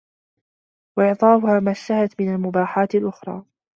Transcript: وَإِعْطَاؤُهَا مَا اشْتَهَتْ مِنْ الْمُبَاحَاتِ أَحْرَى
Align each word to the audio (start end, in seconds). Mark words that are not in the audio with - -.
وَإِعْطَاؤُهَا 0.97 1.59
مَا 1.59 1.71
اشْتَهَتْ 1.71 2.21
مِنْ 2.21 2.35
الْمُبَاحَاتِ 2.35 2.95
أَحْرَى 2.95 3.45